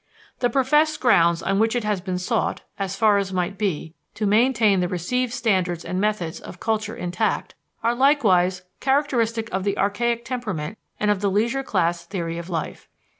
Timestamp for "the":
0.39-0.49, 4.79-4.87, 9.63-9.77, 11.21-11.29